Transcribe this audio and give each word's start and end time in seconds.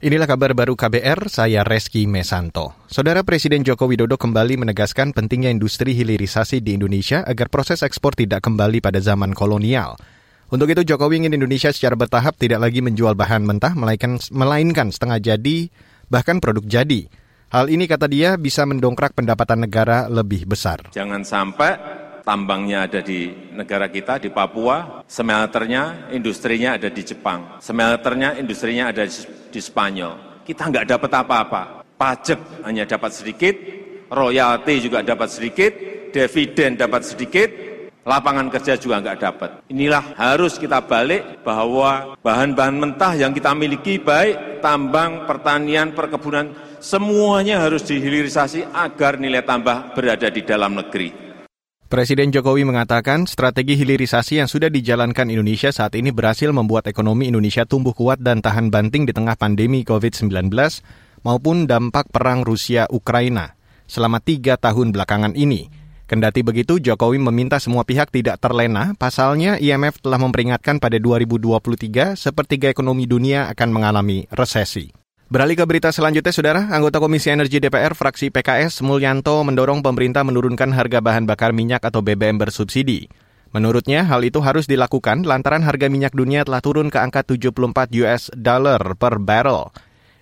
Inilah 0.00 0.24
kabar 0.24 0.56
baru 0.56 0.80
KBR, 0.80 1.28
saya 1.28 1.60
Reski 1.60 2.08
Mesanto. 2.08 2.72
Saudara 2.88 3.20
Presiden 3.20 3.60
Joko 3.68 3.84
Widodo 3.84 4.16
kembali 4.16 4.56
menegaskan 4.56 5.12
pentingnya 5.12 5.52
industri 5.52 5.92
hilirisasi 5.92 6.64
di 6.64 6.72
Indonesia 6.72 7.20
agar 7.20 7.52
proses 7.52 7.84
ekspor 7.84 8.16
tidak 8.16 8.40
kembali 8.40 8.80
pada 8.80 8.96
zaman 8.96 9.36
kolonial. 9.36 10.00
Untuk 10.48 10.72
itu 10.72 10.88
Jokowi 10.88 11.20
ingin 11.20 11.36
Indonesia 11.36 11.68
secara 11.68 12.00
bertahap 12.00 12.40
tidak 12.40 12.64
lagi 12.64 12.80
menjual 12.80 13.12
bahan 13.12 13.44
mentah, 13.44 13.76
melainkan, 13.76 14.16
melainkan 14.32 14.88
setengah 14.88 15.20
jadi, 15.20 15.68
bahkan 16.08 16.40
produk 16.40 16.64
jadi. 16.64 17.04
Hal 17.52 17.68
ini 17.68 17.84
kata 17.84 18.08
dia 18.08 18.40
bisa 18.40 18.64
mendongkrak 18.64 19.12
pendapatan 19.12 19.68
negara 19.68 20.08
lebih 20.08 20.48
besar. 20.48 20.80
Jangan 20.96 21.28
sampai 21.28 21.76
tambangnya 22.22 22.86
ada 22.86 23.00
di 23.02 23.50
negara 23.52 23.90
kita, 23.90 24.20
di 24.20 24.30
Papua, 24.30 25.02
smelternya, 25.04 26.12
industrinya 26.14 26.76
ada 26.76 26.88
di 26.88 27.02
Jepang, 27.02 27.58
smelternya, 27.60 28.36
industrinya 28.38 28.92
ada 28.92 29.04
di 29.50 29.60
Spanyol. 29.60 30.44
Kita 30.44 30.68
nggak 30.68 30.86
dapat 30.86 31.10
apa-apa. 31.12 31.62
Pajak 32.00 32.64
hanya 32.64 32.88
dapat 32.88 33.12
sedikit, 33.12 33.54
royalti 34.08 34.80
juga 34.80 35.04
dapat 35.04 35.28
sedikit, 35.28 35.72
dividen 36.10 36.80
dapat 36.80 37.04
sedikit, 37.04 37.48
lapangan 38.04 38.48
kerja 38.48 38.74
juga 38.80 39.04
nggak 39.04 39.18
dapat. 39.20 39.50
Inilah 39.68 40.16
harus 40.16 40.56
kita 40.56 40.80
balik 40.82 41.44
bahwa 41.44 42.16
bahan-bahan 42.24 42.76
mentah 42.76 43.12
yang 43.14 43.36
kita 43.36 43.52
miliki 43.52 44.00
baik 44.00 44.64
tambang, 44.64 45.28
pertanian, 45.28 45.92
perkebunan, 45.92 46.50
semuanya 46.80 47.62
harus 47.62 47.84
dihilirisasi 47.84 48.72
agar 48.72 49.20
nilai 49.20 49.44
tambah 49.44 49.92
berada 49.92 50.28
di 50.32 50.42
dalam 50.42 50.74
negeri. 50.80 51.29
Presiden 51.90 52.30
Jokowi 52.30 52.62
mengatakan 52.62 53.26
strategi 53.26 53.74
hilirisasi 53.74 54.38
yang 54.38 54.46
sudah 54.46 54.70
dijalankan 54.70 55.26
Indonesia 55.26 55.74
saat 55.74 55.98
ini 55.98 56.14
berhasil 56.14 56.46
membuat 56.54 56.86
ekonomi 56.86 57.26
Indonesia 57.26 57.66
tumbuh 57.66 57.90
kuat 57.90 58.22
dan 58.22 58.38
tahan 58.38 58.70
banting 58.70 59.10
di 59.10 59.12
tengah 59.12 59.34
pandemi 59.34 59.82
COVID-19 59.82 60.54
maupun 61.26 61.66
dampak 61.66 62.06
perang 62.14 62.46
Rusia-Ukraina 62.46 63.58
selama 63.90 64.22
tiga 64.22 64.54
tahun 64.54 64.94
belakangan 64.94 65.34
ini. 65.34 65.66
Kendati 66.06 66.46
begitu, 66.46 66.78
Jokowi 66.78 67.18
meminta 67.18 67.58
semua 67.58 67.82
pihak 67.82 68.14
tidak 68.14 68.38
terlena. 68.38 68.94
Pasalnya, 68.94 69.58
IMF 69.58 69.98
telah 69.98 70.22
memperingatkan 70.22 70.78
pada 70.78 70.94
2023 70.94 72.14
sepertiga 72.14 72.70
ekonomi 72.70 73.10
dunia 73.10 73.50
akan 73.50 73.68
mengalami 73.74 74.30
resesi. 74.30 74.99
Beralih 75.30 75.54
ke 75.54 75.62
berita 75.62 75.94
selanjutnya, 75.94 76.34
Saudara. 76.34 76.66
Anggota 76.74 76.98
Komisi 76.98 77.30
Energi 77.30 77.62
DPR 77.62 77.94
fraksi 77.94 78.34
PKS 78.34 78.82
Mulyanto 78.82 79.38
mendorong 79.46 79.78
pemerintah 79.78 80.26
menurunkan 80.26 80.74
harga 80.74 80.98
bahan 80.98 81.22
bakar 81.22 81.54
minyak 81.54 81.86
atau 81.86 82.02
BBM 82.02 82.34
bersubsidi. 82.34 83.06
Menurutnya, 83.54 84.02
hal 84.10 84.26
itu 84.26 84.42
harus 84.42 84.66
dilakukan 84.66 85.22
lantaran 85.22 85.62
harga 85.62 85.86
minyak 85.86 86.18
dunia 86.18 86.42
telah 86.42 86.58
turun 86.58 86.90
ke 86.90 86.98
angka 86.98 87.22
74 87.22 87.94
US 88.02 88.34
dollar 88.34 88.82
per 88.98 89.22
barrel. 89.22 89.70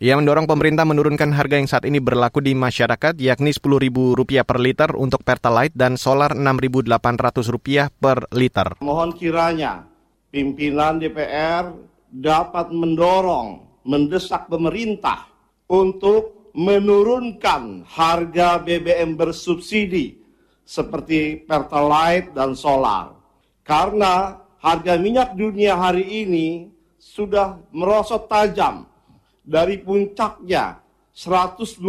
Ia 0.00 0.16
mendorong 0.16 0.48
pemerintah 0.48 0.88
menurunkan 0.88 1.36
harga 1.36 1.60
yang 1.60 1.68
saat 1.68 1.84
ini 1.84 2.00
berlaku 2.00 2.40
di 2.40 2.56
masyarakat, 2.56 3.20
yakni 3.20 3.52
Rp10.000 3.52 4.40
per 4.40 4.56
liter 4.56 4.88
untuk 4.96 5.20
Pertalite 5.20 5.76
dan 5.76 6.00
solar 6.00 6.32
Rp6.800 6.32 7.92
per 7.92 8.24
liter. 8.32 8.80
Mohon 8.80 9.20
kiranya 9.20 9.84
pimpinan 10.32 10.96
DPR 10.96 11.76
dapat 12.08 12.72
mendorong 12.72 13.73
mendesak 13.84 14.48
pemerintah 14.48 15.28
untuk 15.68 16.50
menurunkan 16.56 17.84
harga 17.84 18.62
BBM 18.62 19.18
bersubsidi 19.18 20.18
seperti 20.64 21.44
Pertalite 21.44 22.32
dan 22.32 22.56
solar. 22.56 23.12
Karena 23.60 24.40
harga 24.64 24.96
minyak 24.96 25.36
dunia 25.36 25.76
hari 25.76 26.24
ini 26.24 26.72
sudah 26.96 27.60
merosot 27.68 28.24
tajam 28.32 28.88
dari 29.44 29.76
puncaknya 29.76 30.80
120 31.12 31.84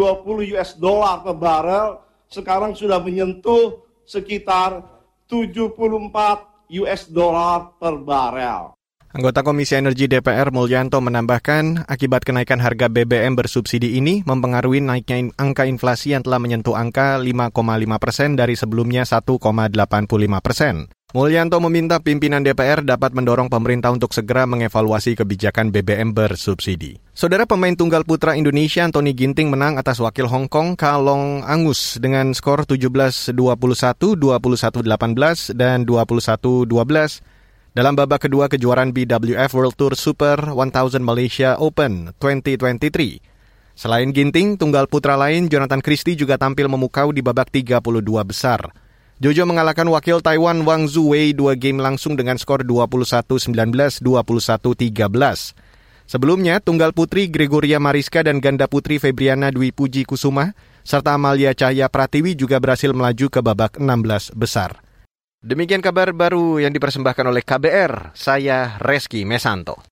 US 0.53 0.75
dollar 0.75 1.23
per 1.23 1.35
barrel 1.39 1.87
sekarang 2.27 2.75
sudah 2.75 2.99
menyentuh 2.99 3.79
sekitar 4.03 4.83
74 5.25 6.75
US 6.83 7.07
dollar 7.09 7.73
per 7.79 7.95
barrel. 8.03 8.74
Anggota 9.15 9.47
Komisi 9.47 9.79
Energi 9.79 10.11
DPR 10.11 10.51
Mulyanto 10.51 10.99
menambahkan, 10.99 11.87
akibat 11.87 12.27
kenaikan 12.27 12.59
harga 12.59 12.91
BBM 12.91 13.39
bersubsidi 13.39 13.95
ini 13.95 14.27
mempengaruhi 14.27 14.83
naiknya 14.83 15.31
angka 15.39 15.63
inflasi 15.63 16.11
yang 16.11 16.19
telah 16.19 16.35
menyentuh 16.35 16.75
angka 16.75 17.15
5,5 17.23 17.55
persen 17.95 18.35
dari 18.35 18.59
sebelumnya 18.59 19.07
1,85 19.07 19.39
persen. 20.43 20.91
Mulyanto 21.15 21.63
meminta 21.63 22.03
pimpinan 22.03 22.43
DPR 22.43 22.83
dapat 22.83 23.15
mendorong 23.15 23.47
pemerintah 23.47 23.95
untuk 23.95 24.11
segera 24.11 24.43
mengevaluasi 24.51 25.15
kebijakan 25.15 25.71
BBM 25.71 26.11
bersubsidi. 26.11 26.99
Saudara 27.15 27.47
pemain 27.47 27.71
tunggal 27.71 28.03
putra 28.03 28.35
Indonesia 28.35 28.83
Anthony 28.83 29.15
Ginting 29.15 29.47
menang 29.47 29.79
atas 29.79 30.03
wakil 30.03 30.27
Hong 30.27 30.51
Kong 30.51 30.75
Kalong 30.75 31.39
Angus 31.47 31.95
dengan 32.03 32.35
skor 32.35 32.67
17-21, 32.67 33.31
21-18, 33.31 35.55
dan 35.55 35.87
21-12 35.87 36.67
dalam 37.75 37.91
babak 37.91 38.31
kedua 38.31 38.47
kejuaraan 38.47 38.95
BWF 38.95 39.51
World 39.51 39.75
Tour 39.75 39.99
Super 39.99 40.39
1000 40.55 41.03
Malaysia 41.03 41.59
Open 41.59 42.15
2023. 42.23 43.19
Selain 43.75 44.15
Ginting, 44.15 44.55
tunggal 44.55 44.87
putra 44.87 45.19
lain 45.19 45.51
Jonathan 45.51 45.83
Christie 45.83 46.15
juga 46.15 46.39
tampil 46.39 46.71
memukau 46.71 47.11
di 47.11 47.19
babak 47.19 47.51
32 47.51 47.83
besar. 48.23 48.71
Jojo 49.19 49.43
mengalahkan 49.43 49.83
wakil 49.91 50.23
Taiwan 50.23 50.63
Wang 50.63 50.87
Zuwei 50.87 51.35
dua 51.35 51.59
game 51.59 51.83
langsung 51.83 52.15
dengan 52.15 52.39
skor 52.39 52.63
21-19, 52.63 53.51
21-13. 53.99 55.59
Sebelumnya, 56.07 56.63
tunggal 56.63 56.95
putri 56.95 57.27
Gregoria 57.27 57.83
Mariska 57.83 58.23
dan 58.23 58.39
ganda 58.39 58.71
putri 58.71 59.03
Febriana 59.03 59.51
Dwi 59.51 59.75
Puji 59.75 60.07
Kusuma 60.07 60.55
serta 60.87 61.11
Amalia 61.11 61.51
Cahya 61.51 61.91
Pratiwi 61.91 62.39
juga 62.39 62.55
berhasil 62.63 62.95
melaju 62.95 63.27
ke 63.27 63.39
babak 63.43 63.75
16 63.83 64.31
besar. 64.31 64.84
Demikian 65.45 65.77
kabar 65.77 66.09
baru 66.09 66.57
yang 66.57 66.73
dipersembahkan 66.73 67.29
oleh 67.29 67.45
KBR. 67.45 68.17
Saya 68.17 68.81
Reski 68.81 69.29
Mesanto. 69.29 69.77